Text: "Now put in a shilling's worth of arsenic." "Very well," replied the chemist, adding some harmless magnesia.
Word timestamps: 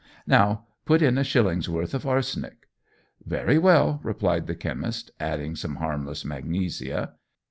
"Now 0.25 0.65
put 0.83 1.03
in 1.03 1.19
a 1.19 1.23
shilling's 1.23 1.69
worth 1.69 1.93
of 1.93 2.07
arsenic." 2.07 2.67
"Very 3.23 3.59
well," 3.59 3.99
replied 4.01 4.47
the 4.47 4.55
chemist, 4.55 5.11
adding 5.19 5.55
some 5.55 5.75
harmless 5.75 6.25
magnesia. 6.25 7.13